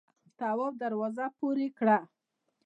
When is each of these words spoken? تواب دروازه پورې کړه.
تواب 0.39 0.73
دروازه 0.83 1.25
پورې 1.37 1.67
کړه. 1.77 1.97